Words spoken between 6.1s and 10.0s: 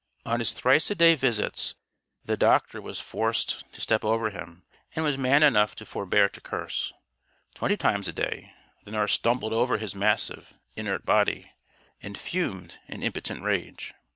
to curse. Twenty times a day, the nurse stumbled over his